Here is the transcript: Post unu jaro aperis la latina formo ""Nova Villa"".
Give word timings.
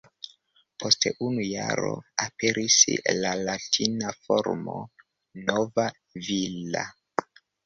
Post 0.83 1.05
unu 1.25 1.43
jaro 1.47 1.91
aperis 2.25 2.77
la 3.19 3.35
latina 3.49 4.15
formo 4.23 4.79
""Nova 5.51 5.87
Villa"". 6.31 6.85